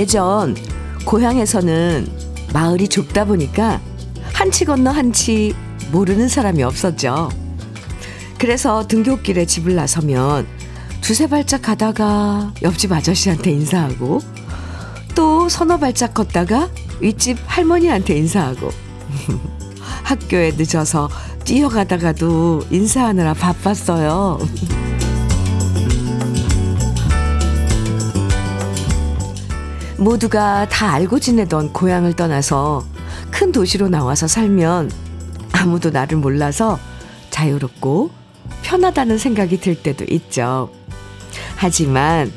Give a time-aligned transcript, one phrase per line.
[0.00, 0.56] 예전
[1.04, 2.08] 고향에서는
[2.54, 3.82] 마을이 좁다 보니까
[4.32, 5.54] 한치 건너 한치
[5.92, 7.28] 모르는 사람이 없었죠.
[8.38, 10.46] 그래서 등굣길에 집을 나서면
[11.02, 14.22] 두세 발짝 가다가 옆집 아저씨한테 인사하고
[15.14, 16.70] 또 서너 발짝 걷다가
[17.00, 18.70] 윗집 할머니한테 인사하고
[20.04, 21.10] 학교에 늦어서
[21.44, 24.38] 뛰어가다가도 인사하느라 바빴어요.
[30.00, 32.84] 모두가 다 알고 지내던 고향을 떠나서
[33.30, 34.90] 큰 도시로 나와서 살면
[35.52, 36.78] 아무도 나를 몰라서
[37.30, 38.10] 자유롭고
[38.62, 40.70] 편하다는 생각이 들 때도 있죠.
[41.56, 42.32] 하지만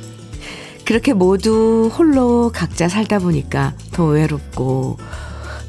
[0.86, 4.98] 그렇게 모두 홀로 각자 살다 보니까 더 외롭고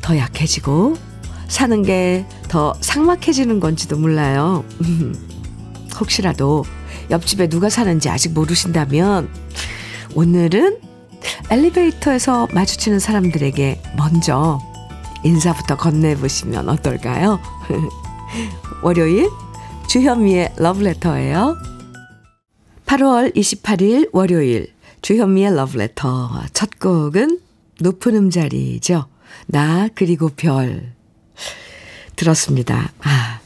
[0.03, 0.97] 더 약해지고
[1.49, 4.65] 사는 게 더 삭막해지는 건지도 몰라요.
[5.99, 6.65] 혹시라도
[7.11, 9.29] 옆집에 누가 사는지 아직 모르신다면
[10.15, 10.79] 오늘은
[11.51, 14.61] 엘리베이터에서 마주치는 사람들에게 먼저
[15.25, 17.39] 인사부터 건네보시면 어떨까요?
[18.83, 19.29] 월요일
[19.89, 21.57] 주현미의 러브레터예요.
[22.87, 27.41] 8월 28일 월요일 주현미의 러브레터 첫 곡은
[27.81, 29.07] 높은 음자리죠.
[29.47, 30.93] 나 그리고 별
[32.17, 32.93] 들었습니다.
[33.03, 33.41] 아.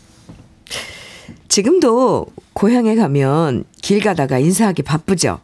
[1.49, 5.41] 지금도 고향에 가면 길 가다가 인사하기 바쁘죠.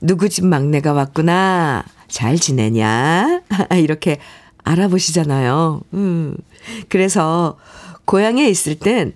[0.00, 1.84] 누구 집 막내가 왔구나.
[2.08, 3.42] 잘 지내냐?
[3.78, 4.18] 이렇게
[4.64, 5.82] 알아보시잖아요.
[5.94, 6.36] 음.
[6.88, 7.58] 그래서
[8.04, 9.14] 고향에 있을 땐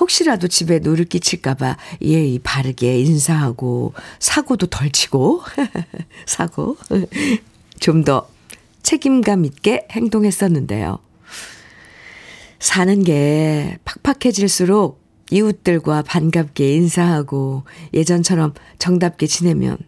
[0.00, 5.42] 혹시라도 집에 누를 끼칠까봐 예의 바르게 인사하고 사고도 덜 치고
[6.26, 6.76] 사고
[7.78, 8.28] 좀 더
[8.82, 10.98] 책임감 있게 행동했었는데요.
[12.58, 17.64] 사는 게 팍팍해질수록 이웃들과 반갑게 인사하고
[17.94, 19.78] 예전처럼 정답게 지내면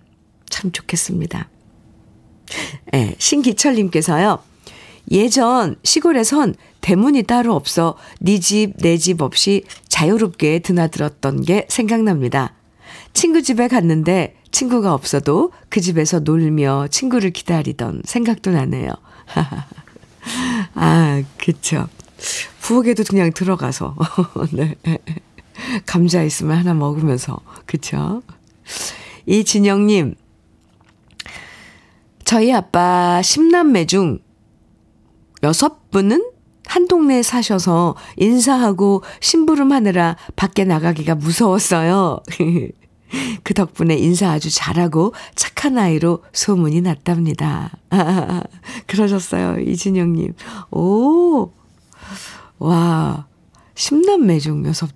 [0.54, 1.48] 참 좋겠습니다.
[2.92, 4.38] 네, 신기철님께서요.
[5.10, 12.54] 예전 시골에선 대문이 따로 없어 네 집, 내 집 없이 자유롭게 드나들었던 게 생각납니다.
[13.12, 18.92] 친구 집에 갔는데 친구가 없어도 그 집에서 놀며 친구를 기다리던 생각도 나네요.
[20.74, 21.88] 아, 그쵸.
[22.60, 23.96] 부엌에도 그냥 들어가서,
[24.54, 24.76] 네.
[25.84, 28.22] 감자 있으면 하나 먹으면서, 그쵸.
[29.26, 30.14] 이진영님,
[32.24, 34.18] 저희 아빠 10남매 중
[35.42, 36.30] 여섯 분은
[36.66, 42.20] 한 동네에 사셔서 인사하고 심부름 하느라 밖에 나가기가 무서웠어요.
[43.44, 47.70] 그 덕분에 인사 아주 잘하고 착한 아이로 소문이 났답니다.
[47.90, 48.42] 아,
[48.88, 50.32] 그러셨어요, 이진영님.
[50.72, 51.52] 오,
[52.58, 53.26] 와,
[53.74, 54.90] 10남매 중 여섯,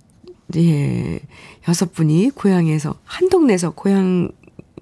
[0.57, 1.19] 예,
[1.67, 4.31] 여섯 분이 고향에서, 한 동네에서 고향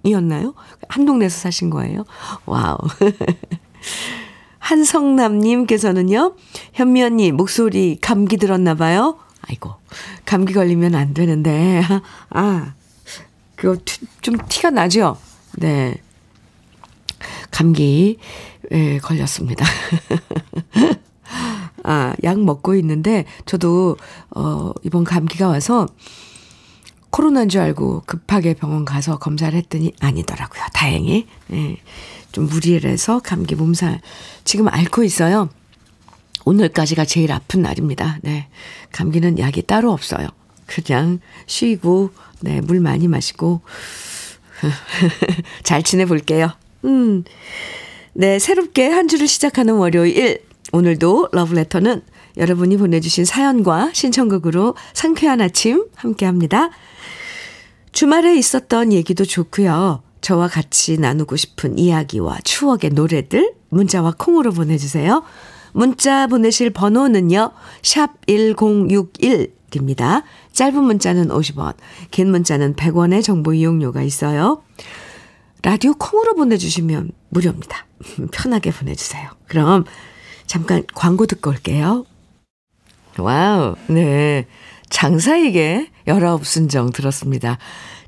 [0.07, 0.53] 이었나요?
[0.87, 2.05] 한 동네에서 사신 거예요?
[2.45, 2.77] wow.
[4.59, 6.35] 한성남님께서는요,
[6.73, 9.17] 현미 언니, 목소리 감기 들었나 봐요?
[9.41, 9.73] 아이고,
[10.25, 11.81] 감기 걸리면 안 되는데,
[12.31, 12.73] 아,
[13.55, 13.77] 그거
[14.21, 15.17] 좀 티가 나죠?
[15.57, 15.95] 네.
[17.49, 18.17] 감기,
[18.71, 19.65] 에, 걸렸습니다.
[21.83, 23.95] 아, 약 먹고 있는데, 저도,
[24.31, 25.87] 어, 이번 감기가 와서,
[27.17, 30.61] 코로나인 줄 알고 급하게 병원 가서 검사를 했더니 아니더라고요.
[30.71, 31.25] 다행히.
[31.51, 31.77] 예.
[32.31, 34.01] 좀 무리를 해서 감기 몸살
[34.43, 35.49] 지금 앓고 있어요.
[36.45, 38.19] 오늘까지가 제일 아픈 날입니다.
[38.21, 38.49] 네.
[38.91, 40.27] 감기는 약이 따로 없어요.
[40.67, 42.11] 그냥 쉬고,
[42.41, 43.61] 네, 물 많이 마시고,
[45.63, 46.51] 잘 지내 볼게요.
[46.85, 47.23] 음.
[48.13, 50.43] 네, 새롭게 한 주를 시작하는 월요일.
[50.71, 52.03] 오늘도 러브레터는
[52.37, 56.69] 여러분이 보내주신 사연과 신청곡으로 상쾌한 아침 함께 합니다.
[57.91, 60.03] 주말에 있었던 얘기도 좋고요.
[60.21, 65.23] 저와 같이 나누고 싶은 이야기와 추억의 노래들 문자와 콩으로 보내주세요.
[65.73, 67.51] 문자 보내실 번호는요.
[67.83, 70.23] 샵 1061입니다.
[70.53, 71.75] 짧은 문자는 50원,
[72.11, 74.63] 긴 문자는 100원의 정보 이용료가 있어요.
[75.63, 77.85] 라디오 콩으로 보내주시면 무료입니다.
[78.31, 79.29] 편하게 보내주세요.
[79.47, 79.85] 그럼
[80.45, 82.05] 잠깐 광고 듣고 올게요.
[83.23, 84.45] wow, 네.
[84.89, 87.57] 장사익의 19순정 들었습니다.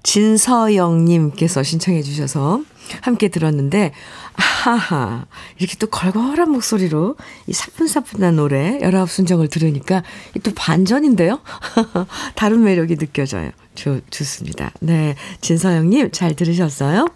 [0.03, 2.61] 진서영님께서 신청해 주셔서
[3.01, 3.91] 함께 들었는데,
[4.35, 5.25] 아하,
[5.57, 7.15] 이렇게 또 걸걸한 목소리로
[7.47, 10.03] 이 사뿐사뿐한 노래, 19순정을 들으니까
[10.43, 11.41] 또 반전인데요?
[12.35, 13.51] 다른 매력이 느껴져요.
[13.75, 14.71] 좋, 좋습니다.
[14.79, 15.15] 네.
[15.41, 17.07] 진서영님 잘 들으셨어요?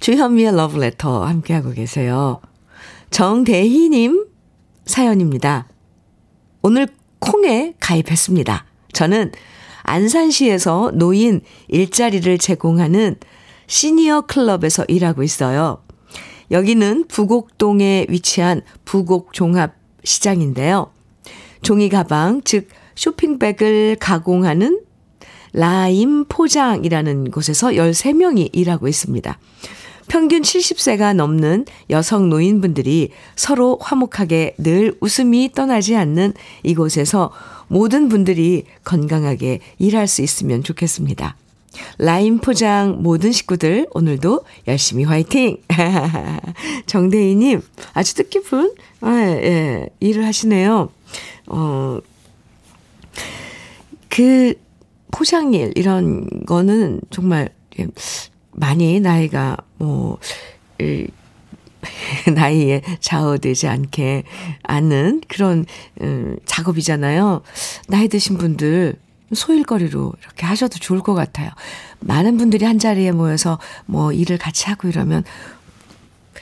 [0.00, 2.40] 주현미의 러브레터 함께하고 계세요.
[3.10, 4.26] 정대희님
[4.86, 5.66] 사연입니다.
[6.62, 8.64] 오늘 콩에 가입했습니다.
[8.92, 9.32] 저는
[9.82, 13.16] 안산시에서 노인 일자리를 제공하는
[13.66, 15.82] 시니어 클럽에서 일하고 있어요.
[16.50, 19.74] 여기는 부곡동에 위치한 부곡종합
[20.04, 20.92] 시장인데요.
[21.62, 24.80] 종이 가방, 즉 쇼핑백을 가공하는
[25.52, 29.38] 라임 포장이라는 곳에서 13명이 일하고 있습니다.
[30.10, 36.34] 평균 70세가 넘는 여성 노인분들이 서로 화목하게 늘 웃음이 떠나지 않는
[36.64, 37.30] 이곳에서
[37.68, 41.36] 모든 분들이 건강하게 일할 수 있으면 좋겠습니다.
[41.98, 45.58] 라임 포장 모든 식구들 오늘도 열심히 화이팅!
[46.86, 50.90] 정대희님 아주 뜻깊은 아, 예, 일을 하시네요.
[51.46, 51.98] 어,
[54.08, 54.54] 그
[55.12, 57.50] 포장일 이런 거는 정말
[58.60, 60.18] 많이 나이가 뭐
[62.34, 64.24] 나이에 좌우되지 않게
[64.62, 65.64] 않는 그런
[66.02, 67.40] 음, 작업이잖아요.
[67.88, 68.96] 나이 드신 분들
[69.32, 71.50] 소일거리로 이렇게 하셔도 좋을 것 같아요.
[72.00, 75.24] 많은 분들이 한 자리에 모여서 뭐 일을 같이 하고 이러면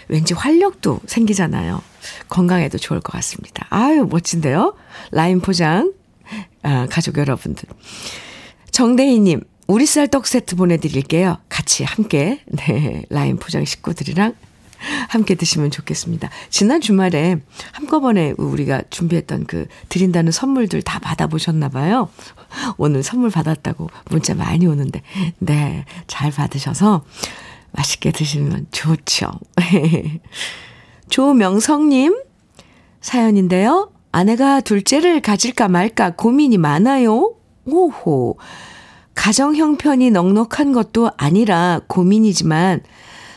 [0.09, 1.81] 왠지 활력도 생기잖아요.
[2.29, 3.67] 건강에도 좋을 것 같습니다.
[3.69, 4.75] 아유, 멋진데요?
[5.13, 5.93] 라임 포장,
[6.63, 7.69] 아, 가족 여러분들.
[8.71, 11.37] 정대희님, 우리 쌀떡 세트 보내드릴게요.
[11.51, 14.35] 같이 함께, 네, 라임 포장 식구들이랑
[15.11, 16.31] 함께 드시면 좋겠습니다.
[16.49, 17.37] 지난 주말에
[17.73, 22.09] 한꺼번에 우리가 준비했던 그 드린다는 선물들 다 받아보셨나봐요.
[22.79, 25.03] 오늘 선물 받았다고 문자 많이 오는데,
[25.39, 27.05] 네, 잘 받으셔서
[27.73, 29.31] 맛있게 드시면 좋죠.
[31.11, 32.23] 조명성님
[33.03, 33.93] 사연인데요.
[34.13, 37.35] 아내가 둘째를 가질까 말까 고민이 많아요.
[37.67, 38.39] 오호.
[39.19, 42.83] 가정 형편이 넉넉한 것도 아니라 고민이지만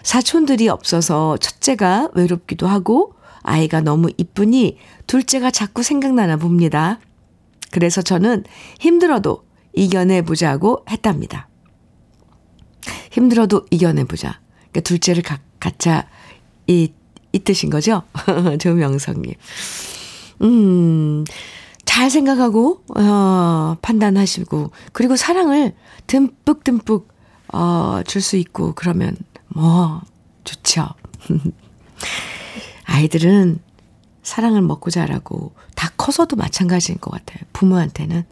[0.03, 6.99] 사촌들이 없어서 첫째가 외롭기도 하고 아이가 너무 이쁘니 둘째가 자꾸 생각나나 봅니다.
[7.71, 8.43] 그래서 저는
[8.79, 9.43] 힘들어도
[9.73, 11.49] 이겨내보자고 했답니다.
[13.09, 14.39] 힘들어도 이겨내보자.
[14.69, 16.07] 그러니까 둘째를 가, 갖자,
[16.67, 16.93] 이,
[17.31, 18.03] 이 뜻인 거죠?
[18.61, 19.33] 조명성님.
[20.43, 21.25] 음,
[21.91, 25.75] 잘 생각하고, 어, 판단하시고, 그리고 사랑을
[26.07, 27.09] 듬뿍 듬뿍,
[27.51, 29.17] 어, 줄 수 있고, 그러면
[29.49, 29.99] 뭐,
[30.45, 30.87] 좋죠.
[32.85, 33.59] 아이들은
[34.23, 37.43] 사랑을 먹고 자라고 다 커서도 마찬가지인 것 같아요.
[37.51, 38.23] 부모한테는.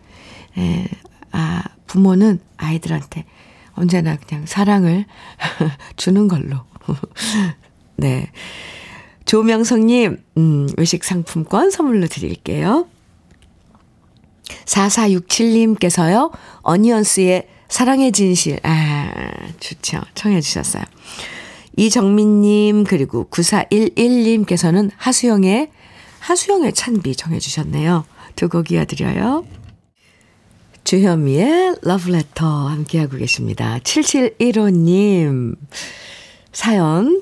[0.57, 0.88] 에,
[1.33, 3.25] 아, 부모는 아이들한테
[3.73, 5.03] 언제나 그냥 사랑을
[5.97, 6.59] 주는 걸로.
[7.97, 8.31] 네.
[9.25, 12.88] 조명성님, 음, 외식 상품권 선물로 드릴게요.
[14.66, 16.31] 4467님께서요,
[16.62, 18.60] 어니언스의 사랑의 진실.
[18.63, 19.10] 아,
[19.60, 20.01] 좋죠.
[20.16, 20.84] 청해주셨어요.
[21.78, 25.69] 이정민님, 그리고 9411님께서는 하수영의,
[26.19, 28.06] 하수영의 찬비 정해주셨네요.
[28.36, 29.46] 두 곡 이어드려요.
[30.84, 33.78] 주현미의 러브레터 함께하고 계십니다.
[33.84, 35.56] 7715님
[36.52, 37.22] 사연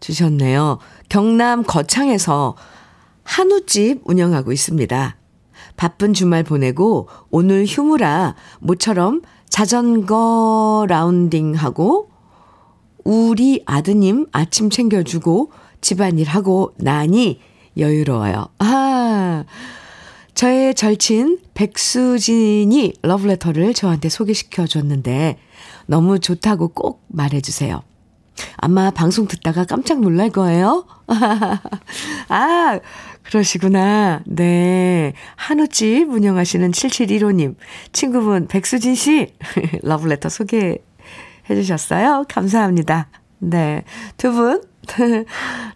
[0.00, 0.78] 주셨네요.
[1.08, 2.56] 경남 거창에서
[3.22, 5.16] 한우집 운영하고 있습니다.
[5.76, 12.10] 바쁜 주말 보내고 오늘 휴무라 모처럼 자전거 라운딩하고
[13.04, 17.40] 우리 아드님 아침 챙겨주고 집안일 하고 나니
[17.76, 18.48] 여유로워요.
[18.58, 19.44] 아,
[20.34, 25.38] 저의 절친 백수진이 러브레터를 저한테 소개시켜 줬는데
[25.86, 27.82] 너무 좋다고 꼭 말해주세요.
[28.58, 30.84] 아마 방송 듣다가 깜짝 놀랄 거예요.
[32.28, 32.80] 아,
[33.28, 34.22] 그러시구나.
[34.26, 35.12] 네.
[35.36, 37.56] 한우집 운영하시는 7715님.
[37.92, 39.34] 친구분 백수진 씨
[39.82, 40.78] 러브레터 소개해
[41.48, 42.24] 주셨어요.
[42.28, 43.08] 감사합니다.
[43.38, 43.84] 네.
[44.16, 44.62] 두 분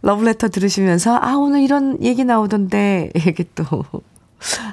[0.03, 3.85] 러브레터 들으시면서 아, 오늘 이런 얘기 나오던데 이게 또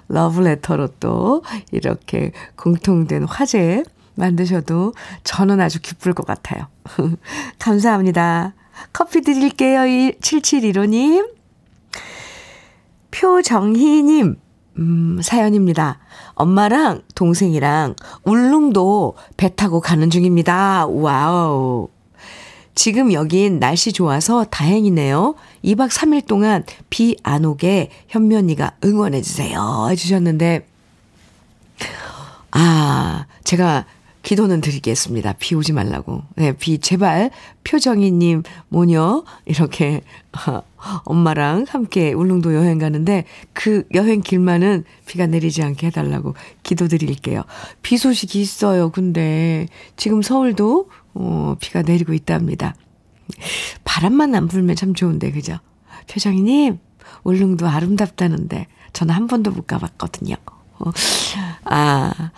[0.07, 3.83] 러브레터로 또 이렇게 공통된 화제
[4.15, 4.93] 만드셔도
[5.23, 6.67] 저는 아주 기쁠 것 같아요.
[7.59, 8.53] 감사합니다.
[8.93, 9.81] 커피 드릴게요.
[10.21, 11.36] 7715님.
[13.19, 14.35] 표정희님,
[14.79, 15.99] 음, 사연입니다.
[16.35, 20.85] 엄마랑 동생이랑 울릉도 배 타고 가는 중입니다.
[20.85, 21.89] wow.
[22.75, 25.33] 지금 여긴 날씨 좋아서 다행이네요.
[25.65, 29.87] 2박 3일 동안 비 안 오게 현미 언니가 응원해주세요.
[29.89, 30.67] 해주셨는데,
[32.51, 33.85] 아, 제가
[34.27, 35.35] 기도는 드리겠습니다.
[35.39, 36.21] 비 오지 말라고.
[36.35, 37.31] 네, 비 제발
[37.63, 40.01] 표정이님 모녀 이렇게
[41.05, 47.43] 엄마랑 함께 울릉도 여행 가는데 그 여행 길만은 비가 내리지 않게 해달라고 기도 드릴게요.
[47.81, 48.89] 비 소식이 있어요.
[48.89, 49.65] 근데
[49.95, 52.75] 지금 서울도 어, 비가 내리고 있답니다.
[53.85, 55.57] 바람만 안 불면 참 좋은데 그죠?
[56.11, 56.79] 표정이님
[57.23, 60.35] 울릉도 아름답다는데 저는 한 번도 못 가봤거든요.
[60.79, 60.91] 어,
[61.63, 62.31] 아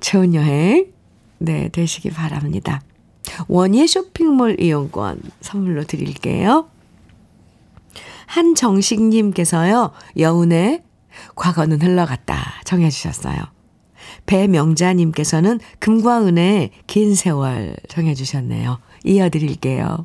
[0.00, 0.92] 좋은 여행,
[1.38, 2.82] 네, 되시기 바랍니다.
[3.48, 6.68] 원예 쇼핑몰 이용권 선물로 드릴게요.
[8.26, 10.82] 한정식님께서요, 여운의
[11.34, 13.38] 과거는 흘러갔다 정해주셨어요.
[14.26, 18.78] 배명자님께서는 금과 은의 긴 세월 정해주셨네요.
[19.04, 20.04] 이어드릴게요.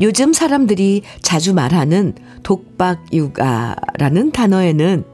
[0.00, 5.04] 요즘 사람들이 자주 말하는 독박 육아라는 단어에는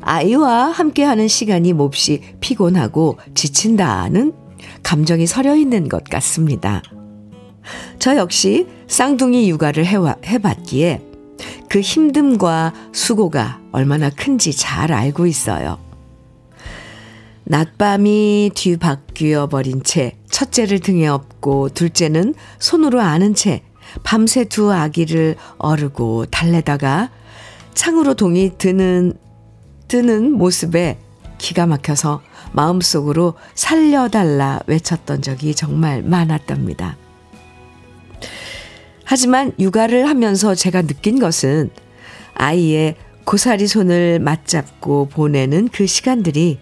[0.00, 4.32] 아이와 함께하는 시간이 몹시 피곤하고 지친다는
[4.82, 6.82] 감정이 서려 있는 것 같습니다.
[7.98, 11.02] 저 역시 쌍둥이 육아를 해와, 해봤기에
[11.68, 15.78] 그 힘듦과 수고가 얼마나 큰지 잘 알고 있어요.
[17.44, 23.62] 낮밤이 뒤바뀌어 버린 채 첫째를 등에 업고 둘째는 손으로 안은 채
[24.02, 27.10] 밤새 두 아기를 어르고 달래다가
[27.74, 29.14] 창으로 동이 드는,
[29.88, 30.98] 드는 모습에
[31.38, 32.22] 기가 막혀서
[32.52, 36.96] 마음속으로 살려달라 외쳤던 적이 정말 많았답니다.
[39.04, 41.70] 하지만 육아를 하면서 제가 느낀 것은
[42.34, 46.58] 아이의 고사리 손을 맞잡고 보내는 그 시간들이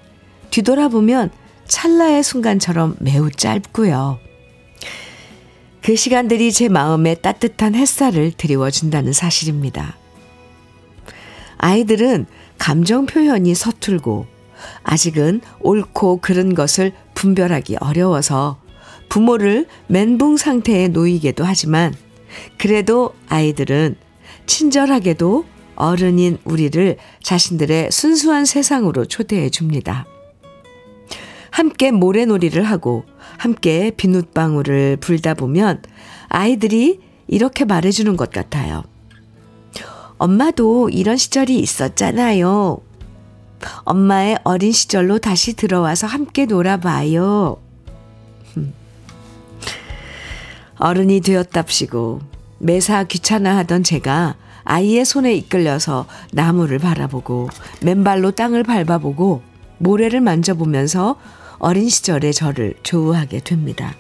[0.51, 1.31] 뒤돌아보면
[1.67, 4.19] 찰나의 순간처럼 매우 짧고요.
[5.83, 9.97] 그 시간들이 제 마음에 따뜻한 햇살을 드리워준다는 사실입니다.
[11.59, 12.27] 아이들은
[12.59, 14.27] 감정 표현이 서툴고
[14.83, 18.61] 아직은 옳고 그른 것을 분별하기 어려워서
[19.09, 21.95] 부모를 멘붕 상태에 놓이기도 하지만
[22.59, 23.97] 그래도 아이들은
[24.47, 25.45] 친절하게도
[25.75, 30.07] 어른인 우리를 자신들의 순수한 세상으로 초대해 줍니다.
[31.51, 33.05] 함께 모래놀이를 하고
[33.39, 35.83] 함께 비눗방울을 불다 보면
[36.29, 38.83] 아이들이 이렇게 말해주는 것 같아요.
[40.19, 42.79] 엄마도 이런 시절이 있었잖아요.
[43.85, 47.59] 엄마의 어린 시절로 다시 들어와서 함께 놀아봐요.
[50.79, 52.21] 어른이 되었답시고
[52.59, 57.49] 매사 귀찮아하던 제가 아이의 손에 이끌려서 나무를 바라보고
[57.83, 59.43] 맨발로 땅을 밟아보고
[59.79, 61.17] 모래를 만져보면서
[61.61, 63.95] 어린 시절의 저를 좋아하게 됩니다.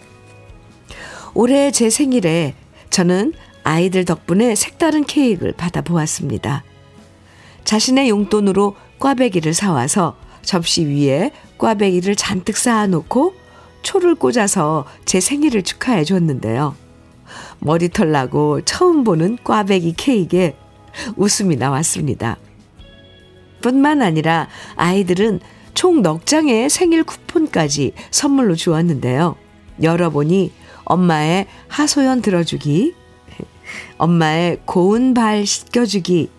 [1.35, 2.55] 올해 제 생일에
[2.89, 6.65] 저는 아이들 덕분에 색다른 케이크를 받아보았습니다.
[7.65, 13.35] 자신의 용돈으로 꽈배기를 사와서 접시 위에 꽈배기를 잔뜩 쌓아놓고
[13.83, 16.75] 초를 꽂아서 제 생일을 축하해 줬는데요.
[17.61, 20.57] 머리털 나고 처음 보는 꽈배기 케이크에
[21.17, 22.39] 웃음이 나왔습니다.
[23.61, 25.41] 뿐만 아니라 아이들은
[25.75, 29.37] 총 넉 장의 생일 쿠폰까지 선물로 주었는데요.
[29.83, 30.53] 열어보니
[30.85, 32.95] 엄마의 하소연 들어주기,
[33.99, 36.31] 엄마의 고운 발 씻겨주기,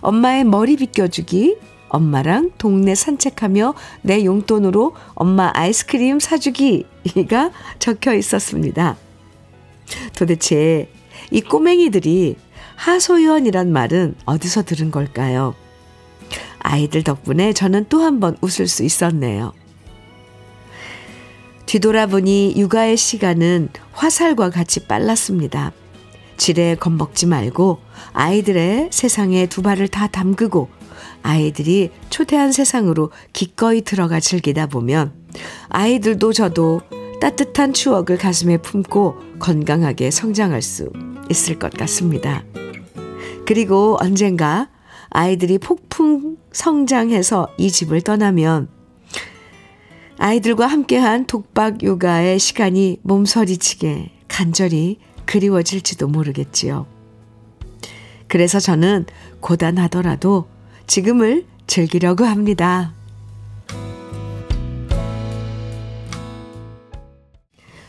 [0.00, 1.56] 엄마의 머리 빗겨주기,
[1.88, 8.96] 엄마랑 동네 산책하며 내 용돈으로 엄마 아이스크림 사주기가 적혀 있었습니다.
[10.16, 10.88] 도대체
[11.30, 12.36] 이 꼬맹이들이
[12.76, 15.54] 하소연이란 말은 어디서 들은 걸까요?
[16.72, 19.52] 아이들 덕분에 저는 또 한 번 웃을 수 있었네요.
[21.66, 25.72] 뒤돌아보니 육아의 시간은 화살과 같이 빨랐습니다.
[26.38, 27.78] 지레 겁먹지 말고
[28.14, 30.70] 아이들의 세상에 두 발을 다 담그고
[31.22, 35.12] 아이들이 초대한 세상으로 기꺼이 들어가 즐기다 보면
[35.68, 36.80] 아이들도 저도
[37.20, 40.90] 따뜻한 추억을 가슴에 품고 건강하게 성장할 수
[41.30, 42.44] 있을 것 같습니다.
[43.46, 44.68] 그리고 언젠가
[45.14, 48.68] 아이들이 폭풍 성장해서 이 집을 떠나면
[50.18, 56.86] 아이들과 함께한 독박 요가의 시간이 몸서리치게 간절히 그리워질지도 모르겠지요.
[58.26, 59.04] 그래서 저는
[59.40, 60.48] 고단하더라도
[60.86, 62.94] 지금을 즐기려고 합니다.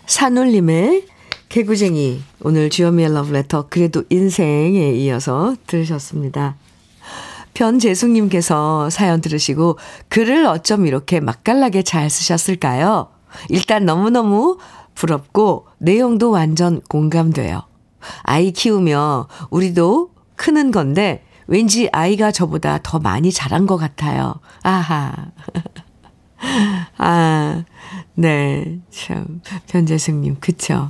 [0.05, 1.07] 산울림의
[1.47, 6.57] 개구쟁이 오늘 주요미의 러브레터 그래도 인생에 이어서 들으셨습니다.
[7.53, 9.77] 변재숙님께서 사연 들으시고
[10.09, 13.09] 글을 어쩜 이렇게 맛깔나게 잘 쓰셨을까요?
[13.49, 14.57] 일단 너무너무
[14.95, 17.63] 부럽고 내용도 완전 공감돼요.
[18.23, 24.35] 아이 키우며 우리도 크는 건데 왠지 아이가 저보다 더 많이 자란 것 같아요.
[24.61, 25.13] 아하.
[26.97, 27.63] 아,
[28.15, 28.79] 네.
[28.89, 29.41] 참.
[29.67, 30.89] 변재승님, 그쵸.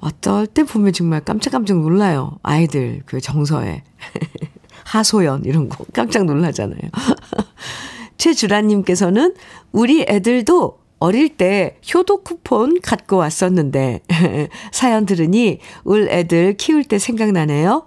[0.00, 2.38] 어떨 때 보면 정말 깜짝깜짝 놀라요.
[2.42, 3.82] 아이들 그 정서에.
[4.86, 6.80] 하소연 이런 거 깜짝 놀라잖아요.
[8.16, 9.34] 최주라님께서는
[9.72, 14.00] 우리 애들도 어릴 때 효도 쿠폰 갖고 왔었는데
[14.72, 17.84] 사연 들으니 울 애들 키울 때 생각나네요.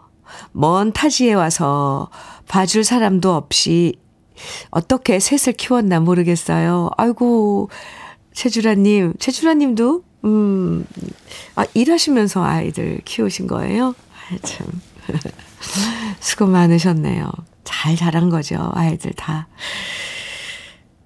[0.51, 2.09] 먼 타지에 와서
[2.47, 3.95] 봐줄 사람도 없이
[4.69, 6.91] 어떻게 셋을 키웠나 모르겠어요.
[6.97, 7.69] 아이고
[8.33, 10.85] 최주라님, 최주라님도 음,
[11.55, 13.95] 아, 일하시면서 아이들 키우신 거예요?
[14.31, 14.67] 아, 참.
[16.19, 17.31] 수고 많으셨네요.
[17.63, 19.47] 잘 자란 거죠, 아이들 다.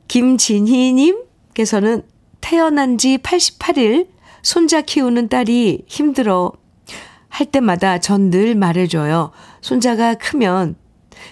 [0.08, 2.04] 김진희님께서는
[2.42, 4.08] 태어난 지 88일
[4.42, 6.52] 손자 키우는 딸이 힘들어
[7.30, 9.32] 할 때마다 전 늘 말해줘요.
[9.62, 10.76] 손자가 크면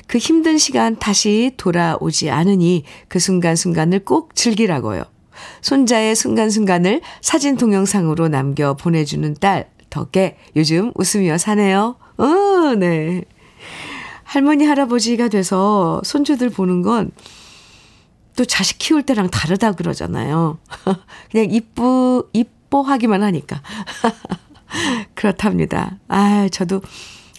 [0.07, 5.03] 그 힘든 시간 다시 돌아오지 않으니 그 순간순간을 꼭 즐기라고요.
[5.61, 11.97] 손자의 순간순간을 사진 동영상으로 남겨 보내주는 딸 덕에 요즘 웃으며 사네요.
[12.23, 13.23] 어, 네.
[14.23, 17.11] 할머니, 할아버지가 돼서 손주들 보는 건
[18.35, 20.57] 또 자식 키울 때랑 다르다 그러잖아요.
[21.31, 23.61] 그냥 이쁘, 이뻐하기만 하니까.
[25.15, 25.97] 그렇답니다.
[26.07, 26.81] 아, 저도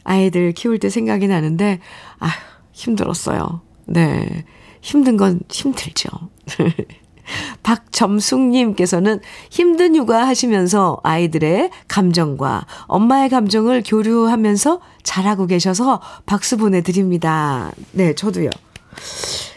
[0.04, 1.80] 아이들 키울 때 생각이 나는데,
[2.18, 2.28] 아,
[2.72, 3.62] 힘들었어요.
[3.86, 4.44] 네.
[4.80, 6.08] 힘든 건 힘들죠.
[7.62, 17.72] 박점숙님께서는 힘든 육아 하시면서 아이들의 감정과 엄마의 감정을 교류하면서 잘하고 계셔서 박수 보내드립니다.
[17.92, 18.50] 네, 저도요.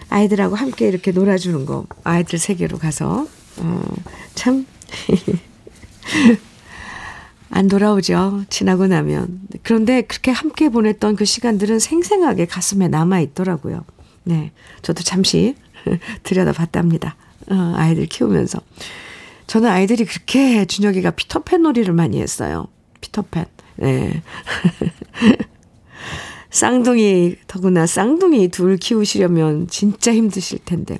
[0.09, 3.81] 아이들하고 함께 이렇게 놀아주는 거, 아이들 세계로 가서, 어,
[4.33, 4.65] 참,
[7.49, 8.43] 안 돌아오죠.
[8.49, 9.39] 지나고 나면.
[9.63, 13.85] 그런데 그렇게 함께 보냈던 그 시간들은 생생하게 가슴에 남아 있더라고요.
[14.23, 14.51] 네.
[14.81, 15.55] 저도 잠시
[16.23, 17.15] 들여다 봤답니다.
[17.49, 18.59] 어, 아이들 키우면서.
[19.47, 22.67] 저는 아이들이 그렇게 준혁이가 피터팬 놀이를 많이 했어요.
[23.01, 23.45] 피터팬.
[23.77, 24.21] 네.
[26.49, 30.99] 쌍둥이, 더구나 쌍둥이 둘 키우시려면 진짜 힘드실 텐데.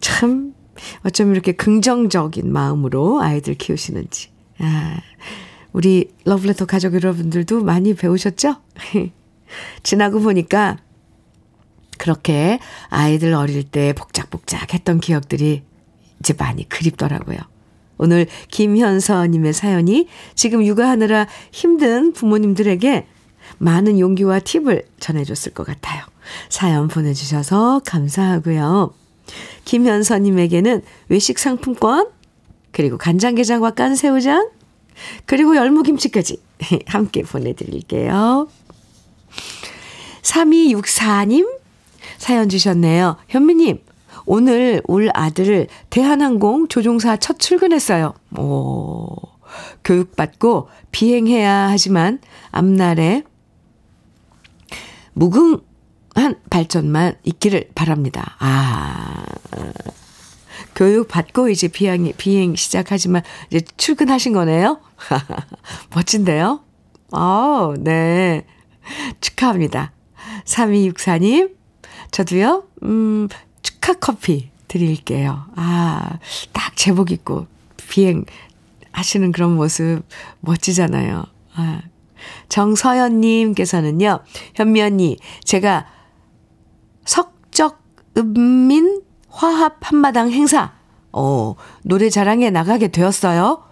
[0.00, 0.54] 참,
[1.02, 4.28] 어쩜 이렇게 긍정적인 마음으로 아이들 키우시는지.
[4.58, 5.00] 아,
[5.72, 8.56] 우리 러브레터 가족 여러분들도 많이 배우셨죠?
[9.82, 10.76] 지나고 보니까
[11.98, 12.58] 그렇게
[12.88, 15.62] 아이들 어릴 때 복작복작 했던 기억들이
[16.20, 17.38] 이제 많이 그립더라고요.
[17.98, 23.06] 오늘 김현서님의 사연이 지금 육아하느라 힘든 부모님들에게
[23.58, 26.04] 많은 용기와 팁을 전해줬을 것 같아요.
[26.48, 28.94] 사연 보내주셔서 감사하고요.
[29.64, 32.08] 김현서님에게는 외식 상품권,
[32.70, 34.50] 그리고 간장게장과 깐새우장,
[35.26, 36.40] 그리고 열무김치까지
[36.86, 38.48] 함께 보내드릴게요.
[40.22, 41.57] 3264님
[42.18, 43.16] 사연 주셨네요.
[43.28, 43.82] 현미님,
[44.26, 48.12] 오늘 울 아들 대한항공 조종사 첫 출근했어요.
[48.36, 49.16] 오,
[49.84, 53.22] 교육받고 비행해야 하지만 앞날에
[55.14, 58.36] 무궁한 발전만 있기를 바랍니다.
[58.40, 59.24] 아,
[60.74, 64.80] 교육 받고 이제 비행, 비행 시작하지만 이제 출근하신 거네요?
[65.94, 66.60] 멋진데요?
[67.12, 68.44] 아, 네.
[69.20, 69.92] 축하합니다.
[70.44, 71.57] 3264님,
[72.10, 73.28] 저도요, 음,
[73.62, 75.44] 축하 커피 드릴게요.
[75.56, 76.18] 아,
[76.52, 77.46] 딱 제복 입고
[77.88, 78.24] 비행
[78.92, 80.02] 하시는 그런 모습
[80.40, 81.24] 멋지잖아요.
[81.54, 81.82] 아.
[82.48, 84.20] 정서연님께서는요,
[84.54, 85.86] 현미 언니, 제가
[87.04, 87.80] 석적
[88.16, 90.72] 읍민 화합 한마당 행사,
[91.12, 93.62] 어, 노래 자랑에 나가게 되었어요.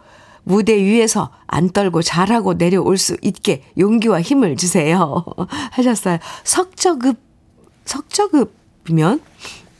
[0.45, 5.25] 무대 위에서 안 떨고 잘하고 내려올 수 있게 용기와 힘을 주세요.
[5.73, 6.19] 하셨어요.
[6.45, 7.19] 석적읍,
[7.87, 9.23] 석적읍이면,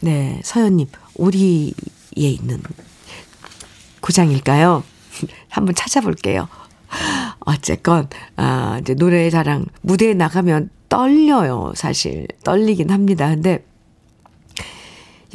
[0.01, 1.73] 네, 서연님, 오리에
[2.15, 2.63] 있는
[4.01, 4.83] 구장일까요?
[5.49, 6.49] 한번 찾아볼게요.
[7.41, 12.27] 어쨌건, 아, 이제 노래 자랑, 무대에 나가면 떨려요, 사실.
[12.45, 13.29] 떨리긴 합니다.
[13.29, 13.65] 근데,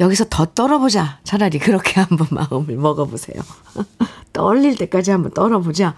[0.00, 1.20] 여기서 더 떨어보자.
[1.22, 3.40] 차라리 그렇게 한번 마음을 먹어보세요.
[4.32, 5.94] 떨릴 때까지 한번 떨어보자.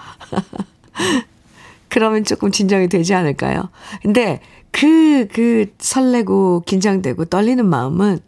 [1.88, 3.68] 그러면 조금 진정이 되지 않을까요?
[4.02, 4.40] 근데
[4.74, 8.18] 그, 그 설레고 긴장되고 떨리는 마음은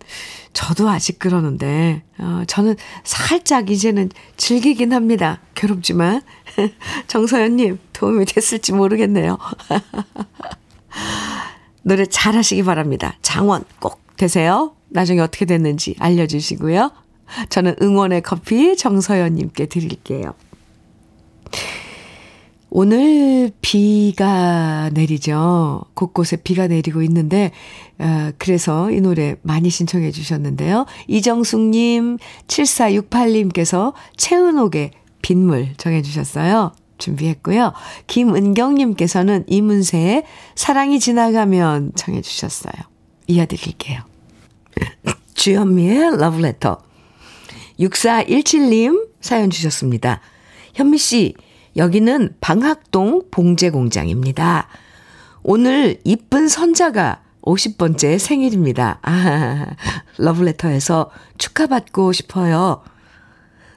[0.52, 5.40] 저도 아직 그러는데, 어, 저는 살짝 이제는 즐기긴 합니다.
[5.56, 6.22] 괴롭지만.
[7.08, 9.38] 정서연님, 도움이 됐을지 모르겠네요.
[11.82, 13.18] 노래 잘 하시기 바랍니다.
[13.22, 14.76] 장원 꼭 되세요.
[14.88, 16.92] 나중에 어떻게 됐는지 알려주시고요.
[17.48, 20.34] 저는 응원의 커피 정서연님께 드릴게요.
[22.68, 25.82] 오늘 비가 내리죠.
[25.94, 27.52] 곳곳에 비가 내리고 있는데,
[27.98, 30.86] 어, 그래서 이 노래 많이 신청해 주셨는데요.
[31.06, 34.90] 이정숙님, 7468님께서 최은옥의
[35.22, 36.72] 빗물 정해 주셨어요.
[36.98, 37.72] 준비했고요.
[38.06, 40.24] 김은경님께서는 이문세의
[40.54, 42.72] 사랑이 지나가면 정해 주셨어요.
[43.26, 44.00] 이어드릴게요.
[45.34, 46.78] 주현미의 러브레터.
[47.80, 50.20] 6417님 사연 주셨습니다.
[50.74, 51.34] 현미 씨,
[51.76, 54.68] 여기는 방학동 봉제 공장입니다.
[55.42, 58.98] 오늘 이쁜 선자가 50번째 생일입니다.
[59.02, 59.66] 아,
[60.18, 62.82] 러브레터에서 축하받고 싶어요.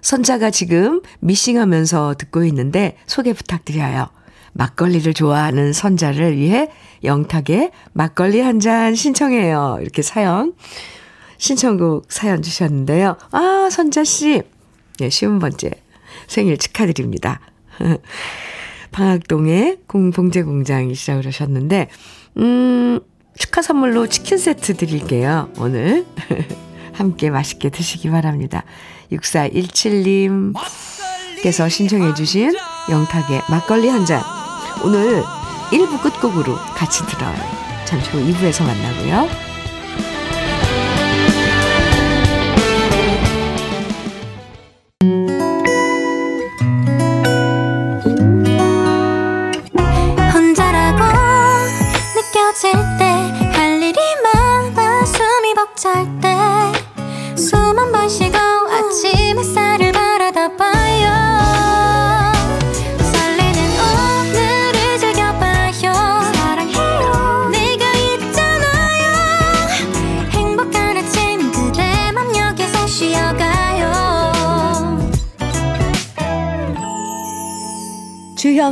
[0.01, 4.07] 선자가 지금 미싱하면서 듣고 있는데 소개 부탁드려요.
[4.53, 6.71] 막걸리를 좋아하는 선자를 위해
[7.03, 9.77] 영탁의 막걸리 한 잔 신청해요.
[9.81, 10.53] 이렇게 사연,
[11.37, 13.17] 신청곡 사연 주셨는데요.
[13.31, 14.41] 아, 선자씨.
[14.99, 15.71] 네, 쉬운 번째
[16.27, 17.39] 생일 축하드립니다.
[18.91, 21.89] 방학동의 공봉제 공장이시라고 그러셨는데,
[22.37, 22.99] 음,
[23.37, 26.05] 축하 선물로 치킨 세트 드릴게요, 오늘.
[26.93, 28.63] 함께 맛있게 드시기 바랍니다.
[29.11, 32.55] 6417님께서 신청해주신
[32.89, 34.21] 영탁의 막걸리 한 잔.
[34.83, 35.23] 오늘
[35.71, 37.35] 1부 끝곡으로 같이 들어요.
[37.85, 39.48] 잠시 후 2부에서 만나고요.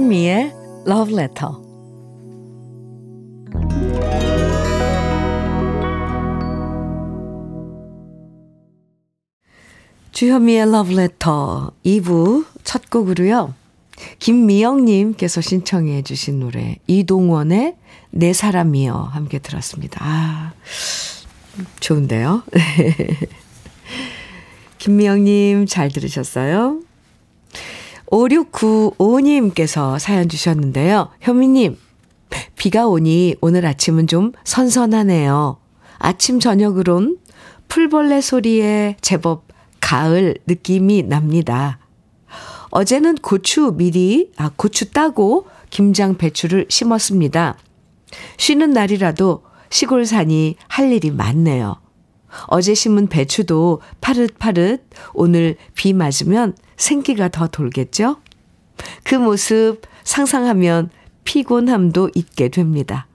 [0.08, 0.54] 주현미의
[0.88, 1.52] Love Letter.
[10.14, 13.54] 주현미의 Love Letter 2부 첫 곡으로요.
[14.20, 17.76] 김미영님께서 신청해 주신 노래 이동원의
[18.12, 20.00] 내 사람이여 함께 들었습니다.
[20.02, 20.54] 아,
[21.82, 22.44] 좋은데요?
[24.80, 26.87] 김미영님 잘 들으셨어요?
[28.12, 31.10] 5695님께서 사연 주셨는데요.
[31.22, 31.78] 현미님,
[32.56, 35.58] 비가 오니 오늘 아침은 좀 선선하네요.
[36.00, 37.18] 아침 저녁으론
[37.68, 39.48] 풀벌레 소리에 제법
[39.80, 41.80] 가을 느낌이 납니다.
[42.70, 47.58] 어제는 고추 미리, 아, 고추 따고 김장 배추를 심었습니다.
[48.38, 51.78] 쉬는 날이라도 시골 산이 할 일이 많네요.
[52.48, 58.18] 어제 심은 배추도 파릇파릇 오늘 비 맞으면 생기가 더 돌겠죠?
[59.04, 60.90] 그 모습 상상하면
[61.24, 63.08] 피곤함도 잊게 됩니다.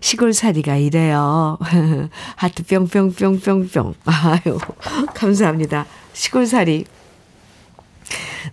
[0.00, 1.58] 시골살이가 이래요.
[2.36, 3.94] 하트 뿅뿅뿅뿅뿅.
[4.04, 4.58] 아유,
[5.14, 5.86] 감사합니다.
[6.12, 6.84] 시골살이.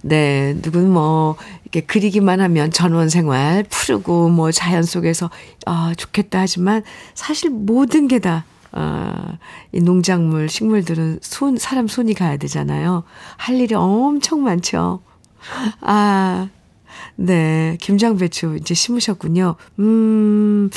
[0.01, 5.29] 네, 누군 뭐, 이렇게 그리기만 하면 전원 생활 푸르고 뭐 자연 속에서,
[5.65, 9.37] 아, 좋겠다 하지만 사실 모든 게 다 아,
[9.71, 13.03] 이 농작물, 식물들은 손, 사람 손이 가야 되잖아요.
[13.37, 15.01] 할 일이 엄청 많죠.
[15.81, 16.49] 아,
[17.15, 17.77] 네.
[17.81, 19.55] 김장배추 이제 심으셨군요.
[19.79, 20.69] 음,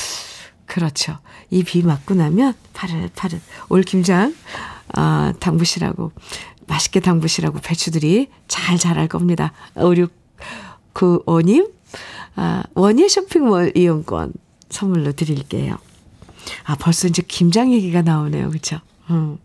[0.66, 1.18] 그렇죠.
[1.50, 3.40] 이 비 맞고 나면 파릇파릇.
[3.70, 4.34] 올 김장,
[4.94, 6.12] 아, 당부시라고,
[6.66, 9.52] 맛있게 당부시라고 배추들이 잘 자랄 겁니다.
[9.76, 11.70] 5695님,
[12.34, 14.32] 아, 원예 쇼핑몰 이용권
[14.68, 15.78] 선물로 드릴게요.
[16.64, 18.50] 아, 벌써 이제 김장 얘기가 나오네요.
[18.50, 18.78] 그쵸?
[19.10, 19.38] 음.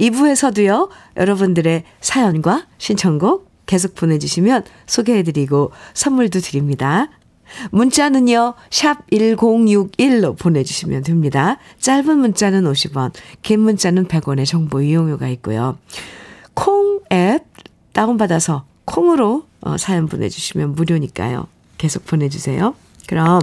[0.00, 7.08] 2부에서도요, 여러분들의 사연과 신청곡 계속 보내주시면 소개해드리고 선물도 드립니다.
[7.70, 11.58] 문자는요, 샵 1061로 보내주시면 됩니다.
[11.80, 13.12] 짧은 문자는 50원,
[13.42, 15.78] 긴 문자는 100원의 정보 이용료가 있고요.
[16.54, 17.44] 콩 앱
[17.92, 21.46] 다운받아서 콩으로 어, 사연 보내주시면 무료니까요.
[21.78, 22.74] 계속 보내주세요.
[23.06, 23.40] 그럼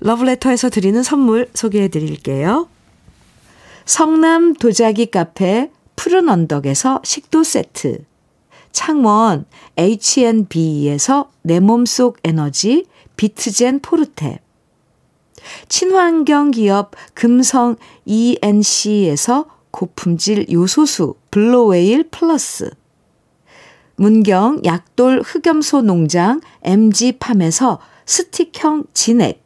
[0.00, 2.68] 러브레터에서 드리는 선물 소개해 드릴게요.
[3.84, 8.04] 성남 도자기 카페 푸른 언덕에서 식도 세트.
[8.72, 9.46] 창원
[9.78, 14.40] H&B에서 내 몸속 에너지 비트젠 포르테.
[15.68, 22.70] 친환경 기업 금성 ENC에서 고품질 요소수 블로웨일 플러스.
[23.96, 29.45] 문경 약돌 흑염소 농장 MG팜에서 스틱형 진액.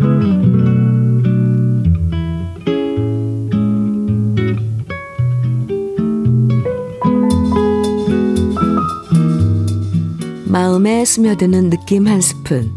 [10.51, 12.69] 마음에 스며드는 느낌 한 스푼.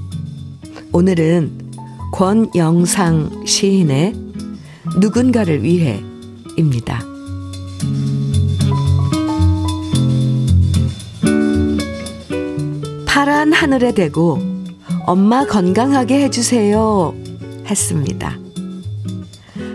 [0.93, 1.73] 오늘은
[2.13, 4.15] 권영상 시인의
[5.01, 7.03] 누군가를 위해입니다.
[13.07, 14.39] 파란 하늘에 대고
[15.05, 17.13] 엄마 건강하게 해주세요
[17.67, 18.39] 했습니다.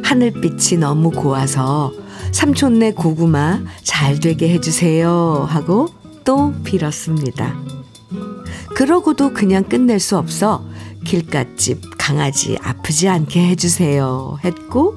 [0.05, 1.91] 하늘빛이 너무 고와서
[2.31, 5.89] 삼촌네 고구마 잘 되게 해주세요 하고
[6.23, 7.78] 또 빌었습니다.
[8.79, 10.65] 그러고도 그냥 끝낼 수 없어
[11.03, 14.95] 길갓집 강아지 아프지 않게 해주세요 했고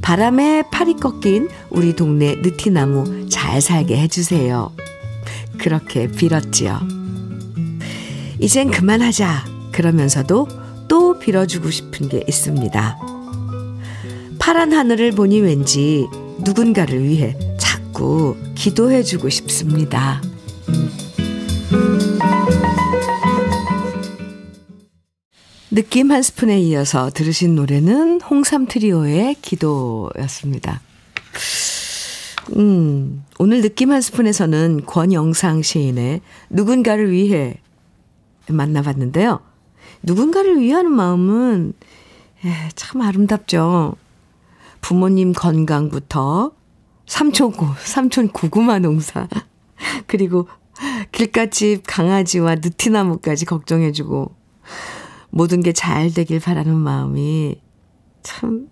[0.00, 4.72] 바람에 팔이 꺾인 우리 동네 느티나무 잘 살게 해주세요.
[5.58, 6.80] 그렇게 빌었지요.
[8.38, 9.44] 이젠 그만하자.
[9.72, 10.48] 그러면서도
[10.88, 12.98] 또 빌어주고 싶은 게 있습니다.
[14.38, 16.06] 파란 하늘을 보니 왠지
[16.38, 20.22] 누군가를 위해 자꾸 기도해주고 싶습니다.
[25.76, 30.80] 느낌 한 스푼에 이어서 들으신 노래는 홍삼 트리오의 기도였습니다.
[32.56, 37.60] 음, 오늘 느낌 한 스푼에서는 권영상 시인의 누군가를 위해
[38.48, 39.40] 만나봤는데요.
[40.02, 41.74] 누군가를 위하는 마음은
[42.46, 43.96] 에, 참 아름답죠.
[44.80, 46.52] 부모님 건강부터
[47.04, 49.28] 삼촌 고, 삼촌 고구마 농사,
[50.06, 50.48] 그리고
[51.12, 54.34] 길가집 강아지와 느티나무까지 걱정해주고,
[55.36, 57.60] 모든 게 잘 되길 바라는 마음이
[58.22, 58.70] 참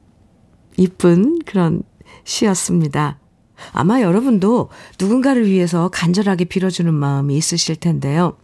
[0.79, 1.83] 이쁜 그런
[2.25, 3.19] 시였습니다.
[3.73, 8.39] 아마 여러분도 누군가를 위해서 간절하게 빌어주는 마음이 있으실 텐데요.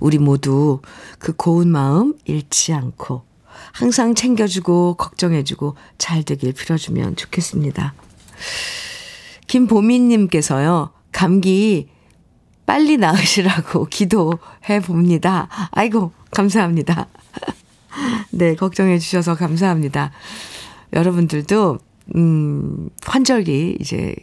[0.00, 0.80] 우리 모두
[1.18, 3.24] 그 고운 마음 잃지 않고
[3.74, 7.92] 항상 챙겨주고 걱정해주고 잘 되길 빌어주면 좋겠습니다.
[9.48, 11.90] 김보민님께서요, 감기
[12.66, 15.48] 빨리 나으시라고 기도해 봅니다.
[15.72, 17.06] 아이고, 감사합니다.
[18.30, 20.12] 네, 걱정해 주셔서 감사합니다.
[20.92, 21.78] 여러분들도,
[22.16, 24.14] 음, 환절기 이제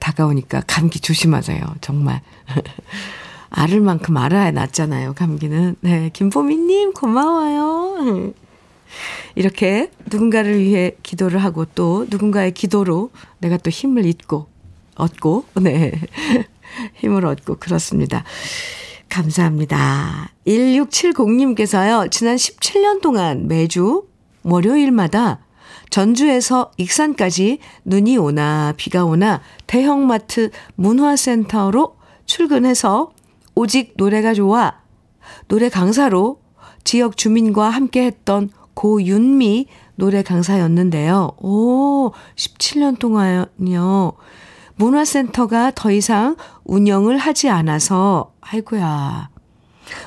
[0.00, 1.60] 다가오니까 감기 조심하세요.
[1.80, 2.20] 정말.
[3.50, 5.76] 알을 만큼 알아야 낫잖아요, 감기는.
[5.80, 8.32] 네, 김보미님, 고마워요.
[9.34, 14.48] 이렇게 누군가를 위해 기도를 하고 또 누군가의 기도로 내가 또 힘을 잊고,
[14.96, 15.92] 얻고, 네.
[16.96, 18.24] 힘을 얻고, 그렇습니다.
[19.08, 20.30] 감사합니다.
[20.46, 24.06] 1670님께서요, 지난 17년 동안 매주
[24.42, 25.40] 월요일마다
[25.90, 33.12] 전주에서 익산까지 눈이 오나 비가 오나 대형마트 문화센터로 출근해서
[33.54, 34.80] 오직 노래가 좋아
[35.48, 36.40] 노래 강사로
[36.84, 41.32] 지역 주민과 함께 했던 고윤미 노래 강사였는데요.
[41.38, 44.12] 오, 17년 동안요.
[44.76, 49.30] 문화센터가 더 이상 운영을 하지 않아서, 아이고야.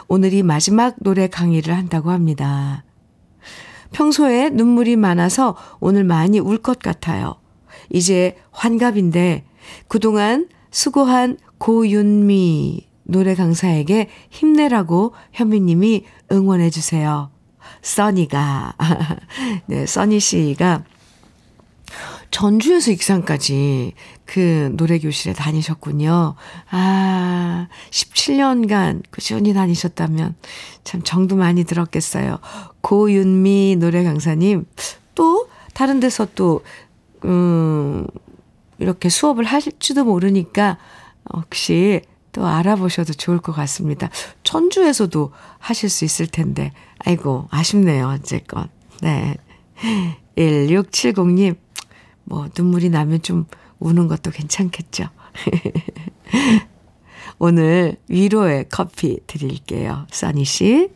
[0.07, 2.83] 오늘이 마지막 노래 강의를 한다고 합니다.
[3.91, 7.35] 평소에 눈물이 많아서 오늘 많이 울 것 같아요.
[7.89, 9.45] 이제 환갑인데
[9.87, 17.31] 그동안 수고한 고윤미 노래 강사에게 힘내라고 현미님이 응원해 주세요.
[17.81, 18.75] 써니가
[19.65, 20.83] 네 써니 씨가
[22.31, 23.93] 전주에서 익산까지
[24.25, 26.35] 그 노래교실에 다니셨군요.
[26.69, 30.35] 아, 17년간 꾸준히 다니셨다면
[30.83, 32.39] 참 정도 많이 들었겠어요.
[32.81, 34.65] 고윤미 노래 강사님,
[35.15, 36.61] 또 다른 데서 또,
[37.25, 38.05] 음,
[38.77, 40.77] 이렇게 수업을 하실지도 모르니까
[41.33, 44.09] 혹시 또 알아보셔도 좋을 것 같습니다.
[44.43, 48.69] 전주에서도 하실 수 있을 텐데, 아이고, 아쉽네요, 어쨌건.
[49.01, 49.35] 네.
[50.37, 51.57] 1670님,
[52.29, 53.45] 뭐, 눈물이 나면 좀
[53.79, 55.09] 우는 것도 괜찮겠죠.
[57.39, 60.05] 오늘 위로의 커피 드릴게요.
[60.11, 60.89] 써니 씨.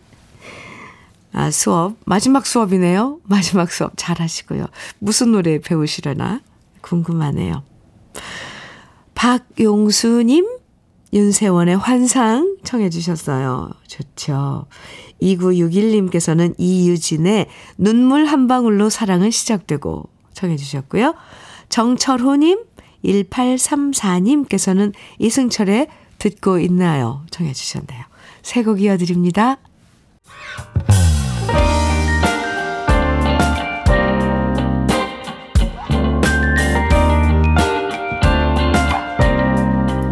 [1.31, 1.95] 아, 수업.
[2.05, 3.19] 마지막 수업이네요.
[3.23, 4.67] 마지막 수업 잘 하시고요.
[4.99, 6.41] 무슨 노래 배우시려나
[6.81, 7.63] 궁금하네요.
[9.15, 10.45] 박용수님,
[11.13, 13.71] 윤세원의 환상 청해 주셨어요.
[13.87, 14.67] 좋죠.
[15.21, 21.13] 2961님께서는 이유진의 눈물 한 방울로 사랑은 시작되고 청해 주셨고요.
[21.69, 22.63] 정철호님,
[23.05, 25.87] 1834님께서는 이승철의
[26.19, 27.23] 듣고 있나요?
[27.31, 28.03] 청해 주셨네요.
[28.41, 29.57] 새 곡 이어드립니다.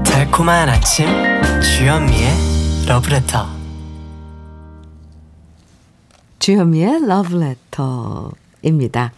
[0.04, 1.06] 달콤한 아침
[1.62, 2.30] 주현미의
[2.88, 3.48] 러브레터
[6.40, 9.12] 주현미의 러브레터입니다.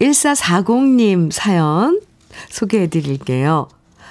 [0.00, 2.00] 1440님 사연
[2.50, 3.68] 소개해 드릴게요.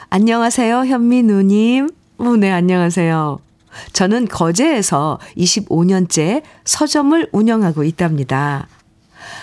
[0.10, 1.90] 안녕하세요, 현미 누님.
[2.18, 3.40] 오, 네, 안녕하세요.
[3.94, 8.68] 저는 거제에서 25년째 서점을 운영하고 있답니다.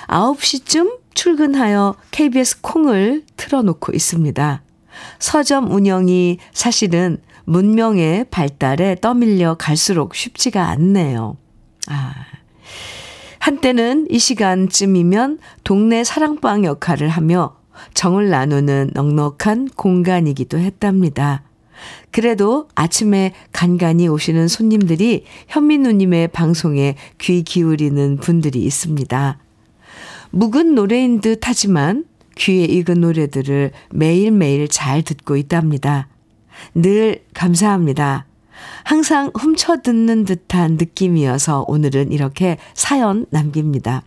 [0.09, 4.63] 9시쯤 출근하여 KBS 콩을 틀어놓고 있습니다.
[5.19, 11.37] 서점 운영이 사실은 문명의 발달에 떠밀려 갈수록 쉽지가 않네요.
[11.89, 12.32] 아.
[13.43, 17.57] 한때는 이 시간쯤이면 동네 사랑방 역할을 하며
[17.93, 21.43] 정을 나누는 넉넉한 공간이기도 했답니다.
[22.13, 29.39] 그래도 아침에 간간히 오시는 손님들이 현민우님의 방송에 귀 기울이는 분들이 있습니다.
[30.31, 32.05] 묵은 노래인 듯 하지만
[32.37, 36.07] 귀에 익은 노래들을 매일매일 잘 듣고 있답니다.
[36.77, 38.27] 늘 감사합니다.
[38.85, 44.03] 항상 훔쳐 듣는 듯한 느낌이어서 오늘은 이렇게 사연 남깁니다.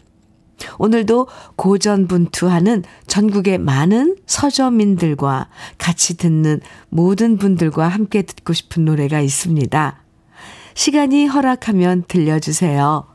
[0.78, 10.02] 오늘도 고전분투하는 전국의 많은 서점인들과 같이 듣는 모든 분들과 함께 듣고 싶은 노래가 있습니다.
[10.74, 13.06] 시간이 허락하면 들려주세요.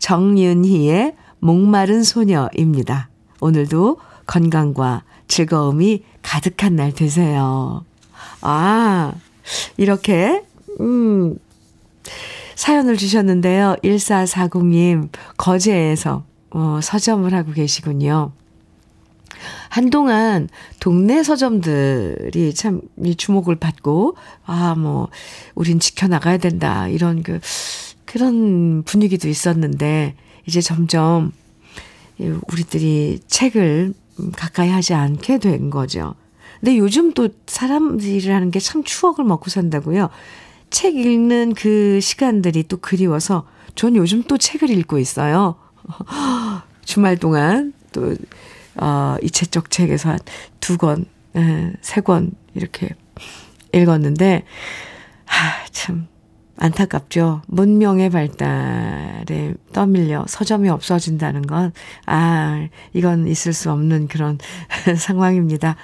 [0.00, 3.08] 정윤희의 목마른 소녀입니다.
[3.40, 7.84] 오늘도 건강과 즐거움이 가득한 날 되세요.
[8.40, 9.12] 아,
[9.76, 10.42] 이렇게,
[10.80, 11.38] 음,
[12.54, 13.76] 사연을 주셨는데요.
[13.82, 18.32] 1440님, 거제에서 어, 서점을 하고 계시군요.
[19.68, 20.48] 한동안
[20.80, 22.80] 동네 서점들이 참
[23.16, 25.08] 주목을 받고, 아, 뭐,
[25.54, 26.88] 우린 지켜나가야 된다.
[26.88, 27.40] 이런 그,
[28.06, 30.14] 그런 분위기도 있었는데,
[30.46, 31.32] 이제 점점
[32.18, 33.92] 우리들이 책을
[34.36, 36.14] 가까이 하지 않게 된 거죠.
[36.60, 40.08] 근데 요즘 또 사람들이라는 게 참 추억을 먹고 산다고요.
[40.70, 45.56] 책 읽는 그 시간들이 또 그리워서 전 요즘 또 책을 읽고 있어요.
[46.84, 48.14] 주말 동안 또,
[48.76, 50.18] 어, 이채적 책에서 한
[50.66, 51.04] 두 권,
[51.36, 52.88] 예, 세권 이렇게
[53.72, 54.42] 읽었는데,
[55.26, 56.08] 하, 참,
[56.56, 57.42] 안타깝죠.
[57.46, 61.72] 문명의 발달에 떠밀려 서점이 없어진다는 건,
[62.06, 64.38] 아, 이건 있을 수 없는 그런
[64.98, 65.76] 상황입니다.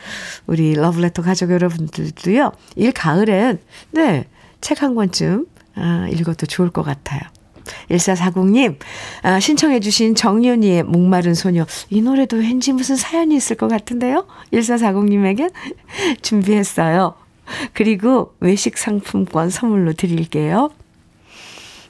[0.49, 3.61] 우리 러브레터 가족 여러분들도요, 일 가을엔,
[3.93, 4.27] 네,
[4.63, 7.21] 책 한 권쯤, 아, 읽어도 좋을 것 같아요.
[7.91, 8.77] 1440님,
[9.23, 11.67] 아, 신청해주신 정윤이의 목마른 소녀.
[11.91, 14.27] 이 노래도 왠지 무슨 사연이 있을 것 같은데요?
[14.53, 15.53] 1440님에게
[16.23, 17.15] 준비했어요.
[17.75, 20.71] 그리고 외식 상품권 선물로 드릴게요.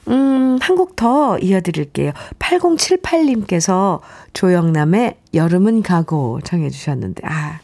[0.09, 2.11] 음, 한 곡 더 이어드릴게요.
[2.39, 4.01] 8078님께서
[4.33, 7.59] 조영남의 여름은 가고 정해주셨는데, 아,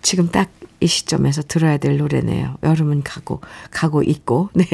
[0.00, 0.48] 지금 딱
[0.80, 2.56] 이 시점에서 들어야 될 노래네요.
[2.62, 4.64] 여름은 가고, 가고 있고, 네.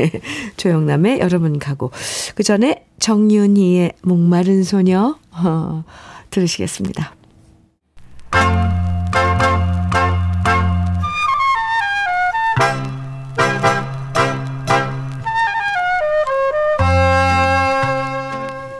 [0.56, 1.90] 조영남의 여름은 가고.
[2.34, 5.84] 그 전에 정윤희의 목마른 소녀, 어,
[6.30, 7.14] 들으시겠습니다.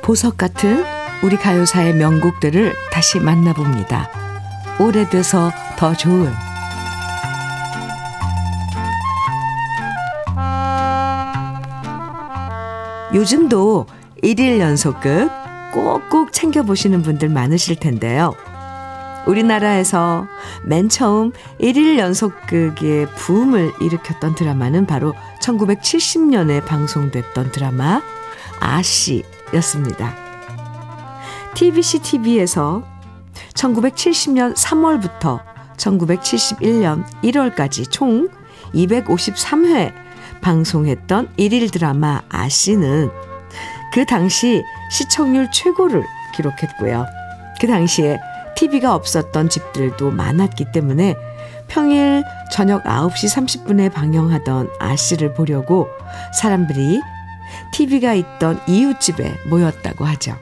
[0.02, 0.84] 보석 같은
[1.24, 4.08] 우리 가요사의 명곡들을 다시 만나봅니다.
[4.78, 6.30] 오래돼서 더 좋은
[13.14, 13.86] 요즘도
[14.22, 15.30] 일일 연속극
[15.72, 18.34] 꼭꼭 챙겨보시는 분들 많으실 텐데요.
[19.26, 20.26] 우리나라에서
[20.64, 28.00] 맨 처음 일일 연속극의 부음을 일으켰던 드라마는 바로 1970년에 방송됐던 드라마
[28.60, 30.14] 아씨였습니다.
[31.54, 32.84] TBC TV에서
[33.54, 35.40] 1970년 3월부터
[35.76, 38.28] 1971년 1월까지 총
[38.74, 40.05] 253회
[40.40, 43.10] 방송했던 일일 드라마 아씨는
[43.92, 47.06] 그 당시 시청률 최고를 기록했고요.
[47.60, 48.18] 그 당시에
[48.56, 51.14] TV가 없었던 집들도 많았기 때문에
[51.68, 55.88] 평일 저녁 9시 30분에 방영하던 아씨를 보려고
[56.38, 57.00] 사람들이
[57.72, 60.36] TV가 있던 이웃집에 모였다고 하죠.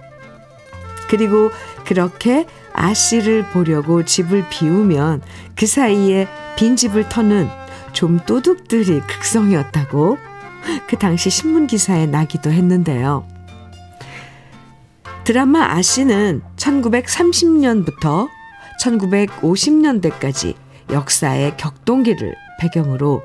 [1.09, 1.51] 그리고
[1.85, 5.23] 그렇게 아씨를 보려고 집을 비우면
[5.55, 6.27] 그 사이에
[6.57, 7.49] 빈집을 터는
[7.95, 10.19] 좀 도둑들이 극성이었다고
[10.87, 13.27] 그 당시 신문 기사에 나기도 했는데요.
[15.25, 18.29] 드라마 아씨는 1930년부터
[18.83, 20.55] 1950년대까지
[20.91, 23.23] 역사의 격동기를 배경으로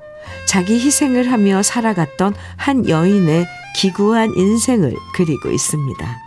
[0.47, 3.45] 자기 희생을 하며 살아갔던 한 여인의
[3.75, 6.17] 기구한 인생을 그리고 있습니다.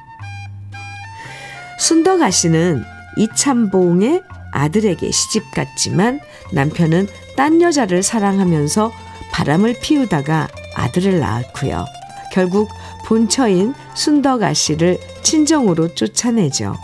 [1.78, 2.84] 순덕 아 씨는
[3.16, 4.22] 이참봉의
[4.52, 6.20] 아들에게 시집 갔지만
[6.52, 8.92] 남편은 딴 여자를 사랑하면서
[9.32, 11.84] 바람을 피우다가 아들을 낳았고요.
[12.32, 12.70] 결국
[13.04, 16.76] 본처인 순덕아 씨를 친정으로 쫓아내죠.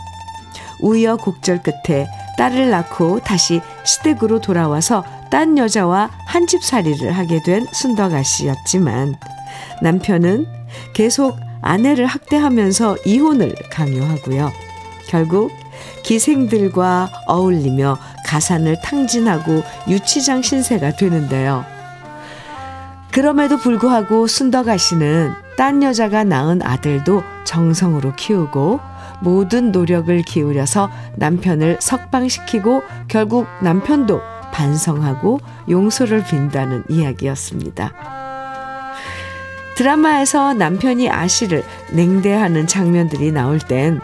[0.81, 2.07] 우여곡절 끝에
[2.37, 9.15] 딸을 낳고 다시 시댁으로 돌아와서 딴 여자와 한 집살이를 하게 된 순덕아 씨였지만
[9.81, 10.45] 남편은
[10.93, 14.51] 계속 아내를 학대하면서 이혼을 강요하고요.
[15.07, 15.51] 결국
[16.09, 21.63] 기생들과 어울리며 가산을 탕진하고 유치장 신세가 되는데요.
[23.11, 28.79] 그럼에도 불구하고 순덕아 씨는 딴 여자가 낳은 아들도 정성으로 키우고
[29.21, 34.19] 모든 노력을 기울여서 남편을 석방시키고 결국 남편도
[34.51, 35.39] 반성하고
[35.69, 37.93] 용서를 빈다는 이야기였습니다.
[39.75, 44.01] 드라마에서 남편이 아씨를 냉대하는 장면들이 나올 땐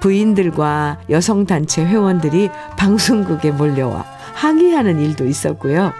[0.00, 5.92] 부인들과 여성단체 회원들이 방송국에 몰려와 항의하는 일도 있었고요.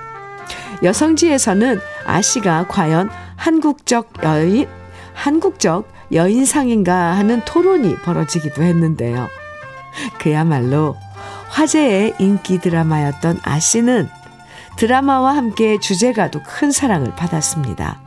[0.83, 4.67] 여성지에서는 아씨가 과연 한국적 여인,
[5.15, 9.29] 한국적 여인상인가 하는 토론이 벌어지기도 했는데요.
[10.19, 10.97] 그야말로
[11.51, 14.09] 화제의 인기 드라마였던 아씨는
[14.77, 18.01] 드라마와 함께 주제가도 큰 사랑을 받았습니다.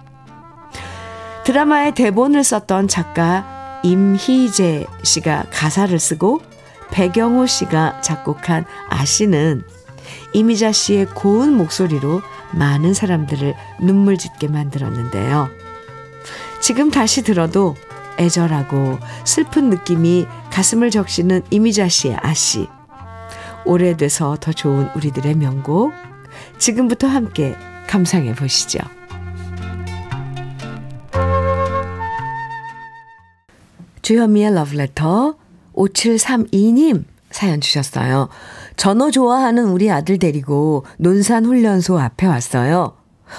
[1.44, 3.53] 드라마의 대본을 썼던 작가
[3.84, 6.42] 임희재 씨가 가사를 쓰고
[6.92, 9.64] 배경호 씨가 작곡한 아씨는
[10.34, 12.22] 이미자 씨의 고운 목소리로
[12.54, 15.50] 많은 사람들을 눈물 짓게 만들었는데요.
[16.62, 17.76] 지금 다시 들어도
[18.20, 22.68] 애절하고 슬픈 느낌이 가슴을 적시는 이미자 씨의 아씨.
[23.66, 25.94] 오래돼서 더 좋은 우리들의 명곡.
[26.58, 27.56] 지금부터 함께
[27.88, 28.80] 감상해 보시죠.
[34.04, 35.36] 주현미의 러브레터
[35.74, 38.30] 5732님 사연 주셨어요.
[38.76, 42.96] 전어 좋아하는 우리 아들 데리고 논산 훈련소 앞에 왔어요.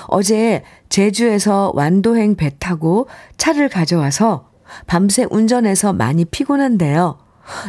[0.08, 3.06] 어제 제주에서 완도행 배 타고
[3.36, 4.50] 차를 가져와서
[4.86, 7.18] 밤새 운전해서 많이 피곤한데요.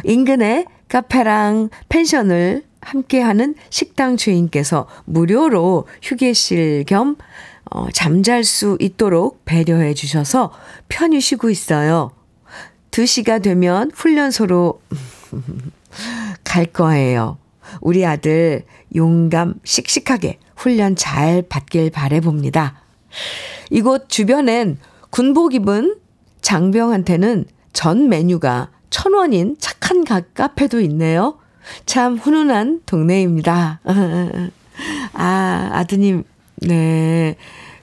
[0.04, 7.16] 인근에 카페랑 펜션을 함께하는 식당 주인께서 무료로 휴게실 겸
[7.70, 10.52] 어, 잠잘 수 있도록 배려해 주셔서
[10.88, 12.15] 편히 쉬고 있어요.
[12.96, 14.80] 2시가 되면 훈련소로
[16.44, 17.36] 갈 거예요.
[17.82, 22.80] 우리 아들 용감 씩씩하게 훈련 잘 받길 바래봅니다.
[23.70, 24.78] 이곳 주변엔
[25.10, 25.96] 군복 입은
[26.40, 27.44] 장병한테는
[27.74, 31.38] 전 메뉴가 천 원인 착한 카페도 있네요.
[31.84, 33.80] 참 훈훈한 동네입니다.
[35.12, 36.22] 아, 아드님,
[36.56, 37.36] 네.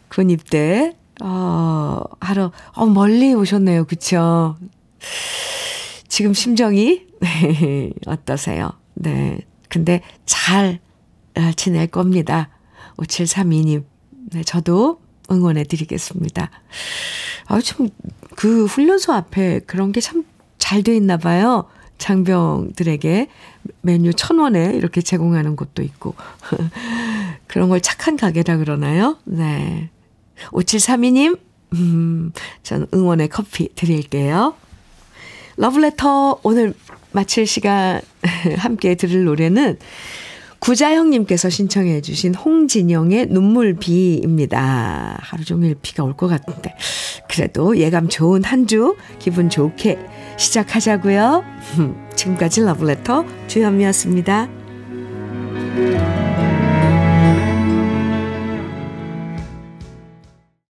[0.08, 3.86] 군 입대, 어, 하러, 어, 멀리 오셨네요.
[3.86, 4.56] 그쵸?
[6.08, 8.72] 지금 심정이, 네, 어떠세요?
[8.94, 9.40] 네.
[9.70, 10.80] 근데 잘
[11.56, 12.50] 지낼 겁니다.
[12.98, 13.84] 5732님.
[14.32, 15.00] 네, 저도
[15.32, 16.52] 응원해 드리겠습니다.
[17.48, 17.90] 아, 참,
[18.36, 20.24] 그 훈련소 앞에 그런 게 참
[20.60, 21.66] 잘 돼 있나 봐요.
[21.98, 23.28] 장병들에게
[23.82, 26.16] 메뉴 천 원에 이렇게 제공하는 곳도 있고.
[27.48, 29.18] 그런 걸 착한 가게라 그러나요?
[29.26, 29.90] 네.
[30.52, 31.38] 5732님,
[31.74, 32.32] 음,
[32.64, 34.56] 전 응원의 커피 드릴게요.
[35.58, 36.74] 러브레터 오늘
[37.12, 38.02] 마칠 시간
[38.58, 39.78] 함께 들을 노래는
[40.60, 45.18] 구자형님께서 신청해 주신 홍진영의 눈물비입니다.
[45.20, 46.74] 하루 종일 비가 올 것 같은데.
[47.30, 50.00] 그래도 예감 좋은 한 주 기분 좋게
[50.38, 51.44] 시작하자고요.
[52.16, 54.48] 지금까지 러브레터 주현미였습니다.